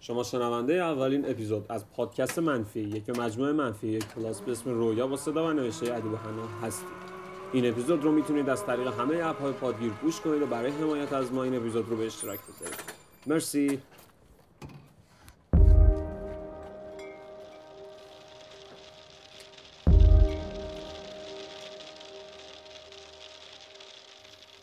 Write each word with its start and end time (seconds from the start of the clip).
شما 0.00 0.22
شنونده 0.22 0.74
اولین 0.74 1.30
اپیزود 1.30 1.66
از 1.68 1.84
پادکست 1.96 2.38
منفی 2.38 2.80
یک 2.80 3.18
مجموعه 3.18 3.52
منفی 3.52 3.88
یک 3.88 4.04
کلاس 4.14 4.40
به 4.40 4.52
اسم 4.52 4.70
رویا 4.70 5.06
با 5.06 5.16
صدا 5.16 5.46
و 5.46 5.52
نوشته 5.52 5.94
ادیب 5.94 6.14
حنا 6.16 6.46
هستید 6.62 7.10
این 7.52 7.68
اپیزود 7.68 8.04
رو 8.04 8.12
می‌تونید 8.12 8.48
از 8.48 8.66
طریق 8.66 9.00
همه 9.00 9.26
اپ 9.26 9.40
های 9.40 9.52
پادگیر 9.52 9.92
گوش 10.02 10.20
کنید 10.20 10.42
و 10.42 10.46
برای 10.46 10.70
حمایت 10.70 11.12
از 11.12 11.32
ما 11.32 11.42
این 11.42 11.56
اپیزود 11.56 11.88
رو 11.88 11.96
به 11.96 12.06
اشتراک 12.06 12.38
بذارید. 12.40 12.80
مرسی. 13.26 13.78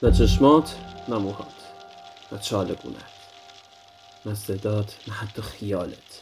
نه 0.04 0.12
چشمات 0.12 0.76
نه 1.10 1.18
موهات 1.18 1.48
نه 2.32 2.40
چاله 2.40 2.76
نه 4.26 4.36
صدات 4.36 4.96
نه 5.08 5.14
حتی 5.14 5.42
خیالت. 5.42 6.22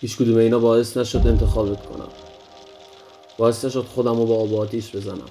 هیچ 0.00 0.16
کدوم 0.16 0.36
اینا 0.36 0.58
باعث 0.58 0.96
نشد 0.96 1.26
انتخابت 1.26 1.86
کنم. 1.86 2.08
باعث 3.38 3.64
نشد 3.64 3.84
خودم 3.84 4.16
رو 4.16 4.26
با 4.26 4.36
آب 4.36 4.54
آتیش 4.54 4.96
بزنم. 4.96 5.28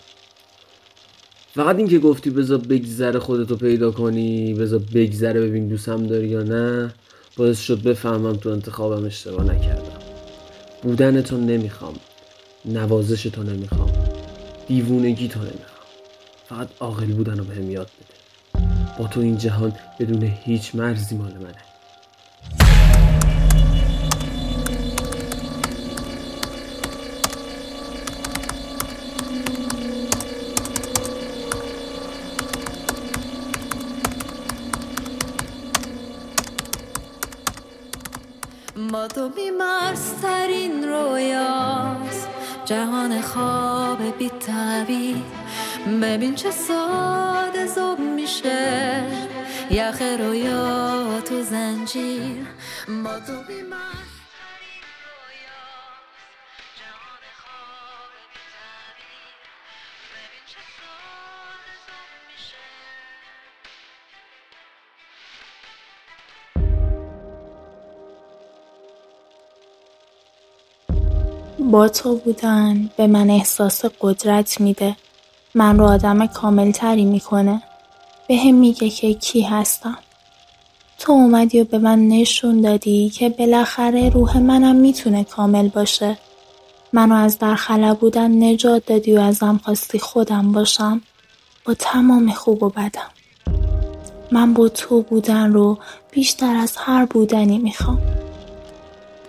فقط 1.55 1.75
اینکه 1.75 1.99
گفتی 1.99 2.29
بذار 2.29 2.57
بگذره 2.57 3.19
خودتو 3.19 3.55
پیدا 3.55 3.91
کنی 3.91 4.53
بذار 4.53 4.79
بگذره 4.79 5.41
ببین 5.41 5.67
دوستم 5.67 6.07
داری 6.07 6.27
یا 6.27 6.43
نه 6.43 6.93
باعث 7.37 7.59
شد 7.59 7.81
بفهمم 7.81 8.35
تو 8.35 8.49
انتخابم 8.49 9.05
اشتباه 9.05 9.43
نکردم. 9.43 9.99
بودن 10.83 11.21
تو 11.21 11.37
نمی‌خوام 11.37 11.95
نوازش 12.65 13.23
تو 13.23 13.43
نمی‌خوام 13.43 13.91
دیوونگی 14.67 15.27
تو 15.27 15.39
نمی‌خوام. 15.39 15.85
فقط 16.49 16.67
عاقل 16.79 17.05
بودن 17.05 17.37
رو 17.37 17.43
بهم 17.43 17.71
یاد 17.71 17.87
بده. 17.87 18.24
با 18.97 19.07
تو 19.07 19.19
این 19.19 19.37
جهان 19.37 19.73
بدون 19.99 20.23
هیچ 20.23 20.75
مرزی 20.75 21.15
مال 21.15 21.33
منه. 21.33 21.55
با 38.91 39.07
تو 39.07 39.29
بیمارسترین 39.29 40.83
رویاست. 40.83 42.27
جهان 42.65 43.21
خواب 43.21 44.17
بی 44.17 44.31
ببین 46.01 46.35
چه 46.35 46.51
میشه 46.51 47.54
یخ 49.71 50.01
رویا 50.01 51.21
تو 51.21 51.41
زنجیر. 51.43 52.45
با 53.03 53.19
تو 53.19 53.33
بیمارسترین 53.47 54.81
رویاست 55.05 56.15
جهان 56.79 57.23
خواب 57.41 58.11
بی 58.31 58.43
تعبیر 58.55 59.35
ببین 60.11 60.43
چه 60.51 60.61
ساده 60.77 61.73
زوب 61.85 62.11
میشه 62.31 62.65
با 71.71 71.87
تو 71.89 72.15
بودن 72.17 72.89
به 72.97 73.07
من 73.07 73.29
احساس 73.29 73.85
قدرت 73.99 74.61
میده. 74.61 74.95
من 75.55 75.79
رو 75.79 75.85
آدم 75.85 76.27
کامل 76.27 76.71
تری 76.71 77.05
می‌کنه. 77.05 77.61
به 78.27 78.37
هم 78.37 78.53
میگه 78.55 78.89
که 78.89 79.13
کی 79.13 79.41
هستم. 79.41 79.97
تو 80.99 81.11
اومدی 81.11 81.61
و 81.61 81.63
به 81.63 81.77
من 81.77 82.07
نشون 82.07 82.61
دادی 82.61 83.09
که 83.09 83.29
بالاخره 83.29 84.09
روح 84.09 84.37
منم 84.37 84.75
می‌تونه 84.75 85.23
کامل 85.23 85.67
باشه. 85.67 86.17
منو 86.93 87.15
از 87.15 87.39
در 87.39 87.55
خلا 87.55 87.93
بودن 87.93 88.43
نجات 88.43 88.85
دادی 88.85 89.17
و 89.17 89.19
ازم 89.19 89.59
خواستی 89.63 89.99
خودم 89.99 90.51
باشم. 90.51 91.01
با 91.65 91.73
تمام 91.73 92.31
خوب 92.31 92.63
و 92.63 92.69
بدم. 92.69 93.09
من 94.31 94.53
با 94.53 94.69
تو 94.69 95.01
بودن 95.01 95.53
رو 95.53 95.77
بیشتر 96.11 96.55
از 96.55 96.77
هر 96.77 97.05
بودنی 97.05 97.57
می‌خوام. 97.57 98.01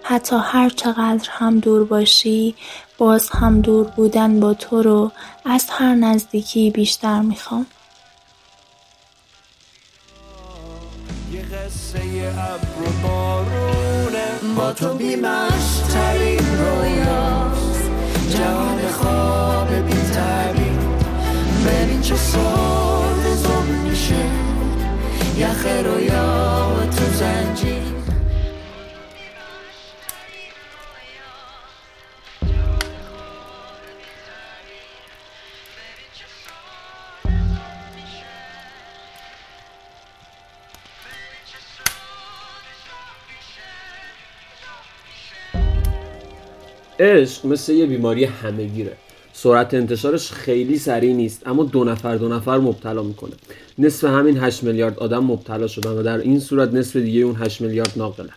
حتی 0.03 0.37
هر 0.43 0.69
چقدر 0.69 1.29
هم 1.31 1.61
دور 1.61 1.85
باشی 1.85 2.55
باز 2.99 3.31
هم 3.31 3.61
دور 3.61 3.85
بودن 3.85 4.41
با 4.41 4.55
تو 4.55 4.83
رو 4.83 5.13
از 5.45 5.67
هر 5.71 5.95
نزدیکی 5.95 6.71
بیشتر 6.71 7.21
می‌خوام. 7.21 7.67
یه 11.37 11.43
قصه 11.43 11.99
ابر 12.39 12.89
و 12.89 13.09
بارونه. 13.09 14.55
با 14.57 14.73
تو 14.73 14.95
بیمشترین 14.95 16.41
رویاست. 16.59 17.91
جهان 18.31 18.79
خواب 18.93 19.69
بی 19.75 19.93
تعبیر 19.93 20.79
ببین 21.67 22.01
چه 22.01 22.17
ساده 22.17 22.86
عشق 47.01 47.47
مثل 47.47 47.73
یه 47.73 47.87
بیماری 47.87 48.25
همه‌گیره. 48.25 48.93
سرعت 49.33 49.75
انتشارش 49.75 50.31
خیلی 50.33 50.79
سریع 50.79 51.15
نیست 51.15 51.47
اما 51.47 51.65
دو 51.65 51.85
نفر 51.85 52.17
دو 52.17 52.29
نفر 52.29 52.59
مبتلا 52.59 53.03
می‌کنه. 53.03 53.33
نصف 53.79 54.05
همین 54.05 54.39
8 54.39 54.63
میلیارد 54.63 54.99
آدم 54.99 55.25
مبتلا 55.25 55.67
شدن 55.67 55.91
و 55.91 56.03
در 56.03 56.19
این 56.19 56.41
صورت 56.41 56.75
نصف 56.75 56.97
دیگه 56.97 57.21
اون 57.21 57.37
8 57.37 57.61
میلیارد 57.61 57.93
ناقلن 57.97 58.29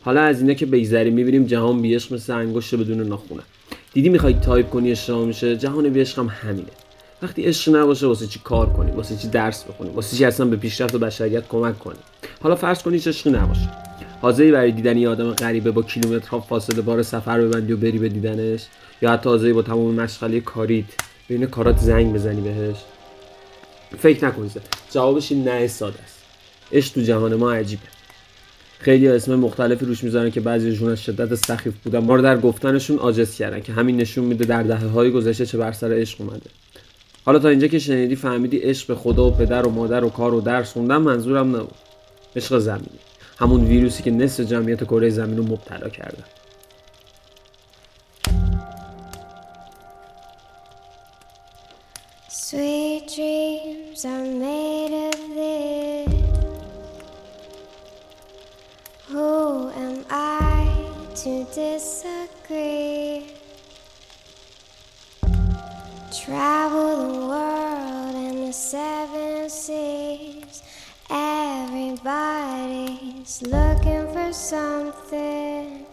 حالا 0.00 0.20
از 0.20 0.40
اینه 0.40 0.54
که 0.54 0.66
بیزری 0.66 1.10
می‌بینیم 1.10 1.46
جهان 1.46 1.82
بی 1.82 1.94
عشق 1.94 2.14
مثل 2.14 2.32
انگشت 2.32 2.74
بدون 2.74 3.00
ناخونه. 3.00 3.42
دیدی 3.92 4.08
می‌خوای 4.08 4.34
تایپ 4.34 4.70
کنی 4.70 4.92
اشتباه 4.92 5.24
میشه؟ 5.24 5.56
جهان 5.56 5.88
بی 5.88 6.00
عشق 6.00 6.18
هم 6.18 6.30
همینه. 6.42 6.68
وقتی 7.22 7.42
عشق 7.42 7.76
نباشه 7.76 8.06
واسه 8.06 8.26
چی 8.26 8.40
کار 8.44 8.72
کنی؟ 8.72 8.90
واسه 8.90 9.16
چی 9.16 9.28
درس 9.28 9.64
بخونی؟ 9.64 9.90
واسه 9.90 10.16
چی 10.16 10.24
اصلا 10.24 10.46
به 10.46 10.56
پیشرفت 10.56 10.96
بشریت 10.96 11.48
کمک 11.48 11.78
کنی؟ 11.78 11.98
حالا 12.42 12.56
فرض 12.56 12.82
کنی 12.82 12.96
عشقی 12.96 13.30
نباشه. 13.30 13.85
حاضری 14.26 14.52
برای 14.52 14.72
دیدن 14.72 14.96
یه 14.96 15.08
آدم 15.08 15.30
غریبه 15.30 15.70
با 15.70 15.82
کیلومترها 15.82 16.40
فاصله 16.40 16.82
بار 16.82 17.02
سفر 17.02 17.40
ببندی 17.40 17.72
و 17.72 17.76
بری 17.76 17.98
به 17.98 18.08
دیدنش؟ 18.08 18.66
یا 19.02 19.12
حتی 19.12 19.28
حاضری 19.28 19.52
با 19.52 19.62
تمام 19.62 19.94
مشغله 19.94 20.40
کاریت 20.40 20.84
بین 21.28 21.46
کارات 21.46 21.78
زنگ 21.78 22.12
بزنی 22.12 22.40
بهش؟ 22.40 22.76
فکر 23.98 24.26
نکن 24.26 24.46
زه. 24.46 24.60
جوابش 24.90 25.32
نه 25.32 25.66
ساده 25.66 25.98
است. 26.02 26.18
عشق 26.72 26.94
تو 26.94 27.00
جهان 27.00 27.34
ما 27.34 27.52
عجیبه. 27.52 27.82
خیلی 28.78 29.08
اسم 29.08 29.34
مختلفی 29.34 29.84
روش 29.84 30.04
می‌ذارن 30.04 30.30
که 30.30 30.40
بعضیشون 30.40 30.90
از 30.90 31.02
شدت 31.02 31.34
سخیف 31.34 31.74
بودن. 31.84 31.98
ما 31.98 32.14
رو 32.14 32.22
در 32.22 32.38
گفتنشون 32.38 32.98
عاجز 32.98 33.34
کردن 33.34 33.60
که 33.60 33.72
همین 33.72 33.96
نشون 33.96 34.24
میده 34.24 34.44
در 34.44 34.62
دهه 34.62 34.86
های 34.86 35.10
گذشته 35.10 35.46
چه 35.46 35.58
بر 35.58 35.72
سر 35.72 35.92
عشق 35.92 36.20
اومده. 36.20 36.50
حالا 37.24 37.38
تا 37.38 37.48
اینجا 37.48 37.66
که 37.66 37.78
شنیدی 37.78 38.16
فهمیدی 38.16 38.56
عشق 38.58 38.88
به 38.88 38.94
خدا 38.94 39.24
و 39.26 39.30
پدر 39.30 39.66
و 39.66 39.70
مادر 39.70 40.04
و 40.04 40.08
کار 40.08 40.34
و 40.34 40.40
درس 40.40 40.72
خوندن 40.72 40.96
منظورم 40.96 41.56
نبود. 41.56 41.74
عشق 42.36 42.58
زمینی 42.58 43.05
همون 43.38 43.64
ویروسی 43.64 44.02
که 44.02 44.10
نصف 44.10 44.40
جمعیت 44.40 44.84
کره 44.84 45.10
زمین 45.10 45.36
رو 45.36 45.42
مبتلا 45.42 45.88
کرده 45.88 46.24
Sweet 52.28 53.02
dreams 53.14 54.04
are 54.04 54.24
made 54.24 54.94
of 55.08 55.18
this. 55.34 56.12
Who 59.08 59.70
am 59.70 60.04
I 60.10 60.86
to 61.22 61.32
disagree? 61.52 63.34
Travel 66.22 66.90
the 67.12 67.18
world 67.32 68.14
and 68.26 68.38
the 68.46 68.52
seven 68.52 69.50
seas. 69.50 69.95
Everybody's 71.10 73.42
looking 73.42 74.06
for 74.12 74.32
something. 74.32 75.86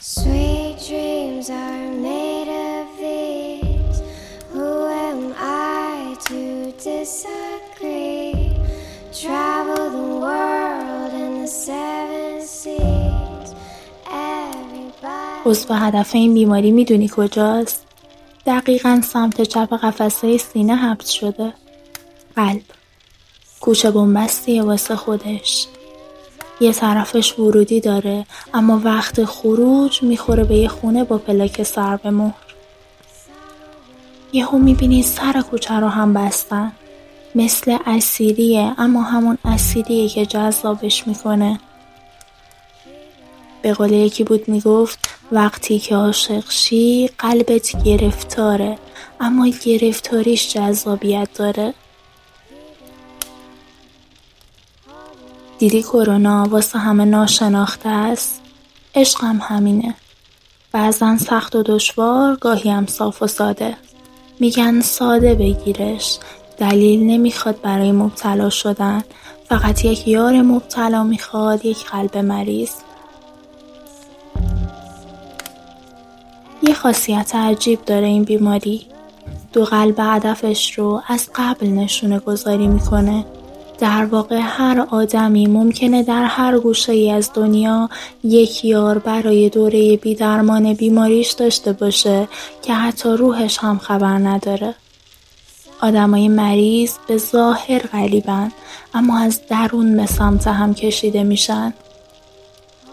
Sweet 0.00 0.76
dreams 0.88 1.50
are 1.50 1.90
made 2.08 2.50
of 2.68 2.86
these. 2.98 3.98
Who 4.52 4.86
am 5.08 5.20
I 5.38 6.16
to 6.28 6.40
disagree? 6.90 8.34
Travel 9.22 9.84
the 9.98 10.08
world 10.24 11.12
and 11.22 11.34
the 11.42 11.46
seven 11.46 12.46
seas. 12.46 13.48
Everybody. 14.10 15.66
هدف 15.70 16.14
این 16.14 16.34
بیماری 16.34 16.70
می‌دونی 16.70 17.10
کجاست؟ 17.16 17.86
دقیقا 18.46 19.00
سمت 19.04 19.42
چپ 19.42 19.74
قفسه 19.74 20.38
سینه 20.38 20.76
حبس 20.76 21.10
شده 21.10 21.52
قلب. 22.36 22.62
گوشه 23.60 23.90
بنبستیه 23.90 24.62
واسه 24.62 24.96
خودش. 24.96 25.66
یه 26.60 26.72
طرفش 26.72 27.38
ورودی 27.38 27.80
داره 27.80 28.26
اما 28.54 28.80
وقت 28.84 29.24
خروج 29.24 30.02
می‌خوره 30.02 30.44
به 30.44 30.54
یه 30.54 30.68
خونه 30.68 31.04
با 31.04 31.18
پلاک 31.18 31.62
سر 31.62 31.96
به 31.96 32.10
مهر. 32.10 32.34
یهو 34.32 34.58
می‌بینی 34.58 35.02
سر 35.02 35.44
کوچه 35.50 35.74
رو 35.74 35.88
هم 35.88 36.14
بستن. 36.14 36.72
مثل 37.34 37.78
اسیریه 37.86 38.74
اما 38.78 39.02
همون 39.02 39.38
اسیریه 39.44 40.08
که 40.08 40.26
جذابش 40.26 41.06
می‌کنه. 41.06 41.60
به 43.62 43.74
قول 43.74 43.92
یکی 43.92 44.24
بود 44.24 44.48
می‌گفت 44.48 44.98
وقتی 45.32 45.78
که 45.78 45.96
عاشق 45.96 46.50
شی 46.50 47.10
قلبت 47.18 47.84
گرفتاره. 47.84 48.78
اما 49.20 49.48
گرفتاریش 49.48 50.52
جذابیت 50.54 51.28
داره. 51.34 51.74
دیدی 55.58 55.82
کرونا 55.82 56.46
واسه 56.50 56.78
همه 56.78 57.04
ناشناخته 57.04 57.88
است؟ 57.88 58.40
عشق 58.94 59.24
هم 59.24 59.40
همینه. 59.42 59.94
بعضا 60.72 61.18
سخت 61.18 61.56
و 61.56 61.62
دشوار 61.62 62.36
گاهی 62.36 62.70
هم 62.70 62.86
صاف 62.86 63.22
و 63.22 63.26
ساده. 63.26 63.76
میگن 64.40 64.80
ساده 64.80 65.34
بگیرش. 65.34 66.18
دلیل 66.58 67.06
نمی‌خواد 67.06 67.60
برای 67.60 67.92
مبتلا 67.92 68.50
شدن. 68.50 69.02
فقط 69.48 69.84
یک 69.84 70.08
یار 70.08 70.42
مبتلا 70.42 71.04
می‌خواد 71.04 71.64
یک 71.64 71.84
قلب 71.84 72.16
مریض. 72.16 72.70
یه 76.62 76.74
خاصیت 76.74 77.34
عجیب 77.34 77.84
داره 77.84 78.06
این 78.06 78.24
بیماری. 78.24 78.86
دو 79.52 79.64
قلب 79.64 79.94
هدفش 79.98 80.78
رو 80.78 81.02
از 81.08 81.30
قبل 81.34 81.66
نشونه 81.66 82.18
گذاری 82.18 82.66
می‌کنه. 82.66 83.24
در 83.78 84.04
واقع 84.04 84.40
هر 84.42 84.86
آدمی 84.90 85.46
ممکنه 85.46 86.02
در 86.02 86.24
هر 86.24 86.58
گوشه 86.58 86.92
ای 86.92 87.10
از 87.10 87.30
دنیا 87.34 87.88
یک 88.24 88.64
یار 88.64 88.98
برای 88.98 89.48
دوره 89.48 89.96
بیدرمان 89.96 90.74
بیماریش 90.74 91.30
داشته 91.30 91.72
باشه 91.72 92.28
که 92.62 92.74
حتی 92.74 93.08
روحش 93.08 93.58
هم 93.58 93.78
خبر 93.78 94.18
نداره. 94.18 94.74
آدمای 95.80 96.28
مریض 96.28 96.92
به 97.08 97.16
ظاهر 97.16 97.78
غلیبن 97.78 98.52
اما 98.94 99.18
از 99.18 99.40
درون 99.48 99.96
به 99.96 100.06
سمت 100.06 100.46
هم 100.46 100.74
کشیده 100.74 101.22
میشن. 101.22 101.74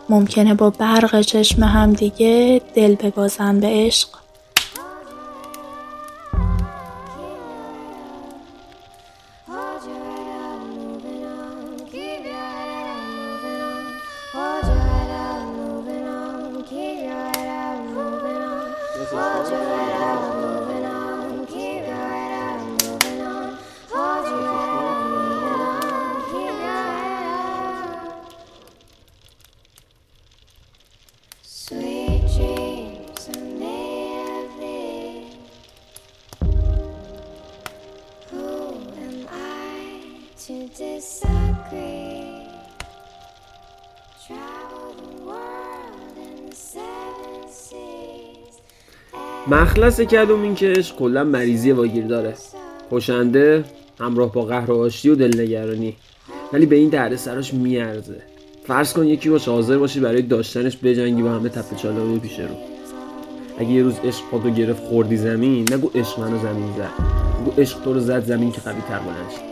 ممکنه 0.09 0.53
با 0.53 0.69
برق 0.69 1.21
چشم 1.21 1.63
هم 1.63 1.93
دیگه 1.93 2.61
دل 2.75 2.95
ببازن 2.95 3.59
به 3.59 3.67
عشق. 3.67 4.09
مخلص 49.47 50.01
که 50.01 50.19
عشق 50.61 50.95
کلا 50.95 51.23
مریضی 51.23 51.71
واگیر 51.71 52.07
داره. 52.07 52.33
کشنده 52.91 53.63
همراه 53.99 54.31
با 54.31 54.41
قهر 54.41 54.71
و 54.71 54.81
آشتی 54.81 55.09
و 55.09 55.15
دلنگرانی. 55.15 55.95
ولی 56.53 56.65
به 56.65 56.75
این 56.75 56.89
درد 56.89 57.15
سراش 57.15 57.53
میارزه. 57.53 58.21
فرض 58.67 58.93
کن 58.93 59.07
یکی 59.07 59.29
باشه 59.29 59.51
حاضر 59.51 59.77
باشی 59.77 59.99
برای 59.99 60.21
داشتنش 60.21 60.77
بجنگی 60.83 61.21
با 61.21 61.29
همه 61.29 61.49
تپه 61.49 61.75
چاله 61.75 62.19
پیش 62.19 62.39
رو. 62.39 62.55
اگه 63.57 63.69
یه 63.69 63.83
روز 63.83 63.95
عشق 64.03 64.23
خودو 64.31 64.49
گرفت 64.49 64.83
خوردی 64.83 65.17
زمین 65.17 65.73
نگو 65.73 65.89
عشق 65.95 66.19
منو 66.19 66.39
زمین 66.39 66.73
زد. 66.77 66.89
نگو 67.41 67.61
عشق 67.61 67.81
تو 67.81 67.93
رو 67.93 67.99
زد 67.99 68.25
زمین 68.25 68.51
که 68.51 68.61
قوی 68.61 68.81
تر. 68.81 69.48